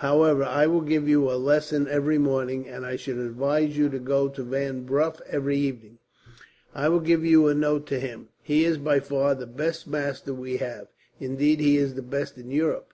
However, 0.00 0.42
I 0.44 0.66
will 0.66 0.82
give 0.82 1.08
you 1.08 1.30
a 1.30 1.40
lesson 1.40 1.88
every 1.88 2.18
morning, 2.18 2.68
and 2.68 2.84
I 2.84 2.96
should 2.96 3.16
advise 3.16 3.78
you 3.78 3.88
to 3.88 3.98
go 3.98 4.28
to 4.28 4.42
Van 4.42 4.84
Bruff 4.84 5.22
every 5.26 5.56
evening. 5.56 6.00
"I 6.74 6.90
will 6.90 7.00
give 7.00 7.24
you 7.24 7.48
a 7.48 7.54
note 7.54 7.86
to 7.86 7.98
him. 7.98 8.28
He 8.42 8.66
is 8.66 8.76
by 8.76 9.00
far 9.00 9.34
the 9.34 9.46
best 9.46 9.86
master 9.86 10.34
we 10.34 10.58
have. 10.58 10.88
Indeed, 11.18 11.60
he 11.60 11.78
is 11.78 11.94
the 11.94 12.02
best 12.02 12.36
in 12.36 12.50
Europe. 12.50 12.92